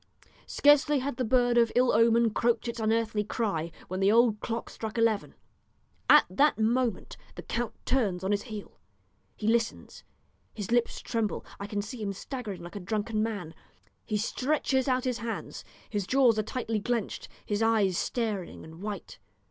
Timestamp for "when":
3.87-3.99